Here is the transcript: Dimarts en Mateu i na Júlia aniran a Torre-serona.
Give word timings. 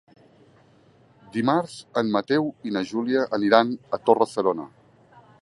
Dimarts 1.35 1.75
en 2.03 2.09
Mateu 2.15 2.49
i 2.69 2.73
na 2.79 2.83
Júlia 2.93 3.27
aniran 3.39 3.75
a 3.99 4.03
Torre-serona. 4.09 4.69